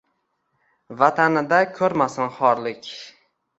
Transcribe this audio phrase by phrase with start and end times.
[1.01, 2.81] Ватанида кўрмасин хорлик